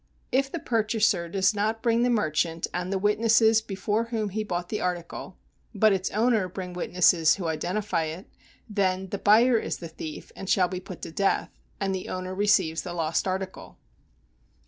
If 0.31 0.51
the 0.51 0.57
purchaser 0.57 1.29
does 1.29 1.53
not 1.53 1.83
bring 1.83 2.01
the 2.01 2.09
merchant 2.09 2.65
and 2.73 2.91
the 2.91 2.97
witnesses 2.97 3.61
before 3.61 4.05
whom 4.05 4.29
he 4.29 4.43
bought 4.43 4.69
the 4.69 4.81
article, 4.81 5.37
but 5.75 5.93
its 5.93 6.09
owner 6.09 6.49
bring 6.49 6.73
witnesses 6.73 7.35
who 7.35 7.45
identify 7.45 8.05
it, 8.05 8.25
then 8.67 9.09
the 9.09 9.19
buyer 9.19 9.59
is 9.59 9.77
the 9.77 9.87
thief 9.87 10.31
and 10.35 10.49
shall 10.49 10.67
be 10.69 10.79
put 10.79 11.03
to 11.03 11.11
death, 11.11 11.51
and 11.79 11.93
the 11.93 12.09
owner 12.09 12.33
receives 12.33 12.81
the 12.81 12.93
lost 12.93 13.27
article. 13.27 13.77